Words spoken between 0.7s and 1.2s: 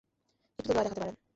দয়া দেখাতে পারতেন।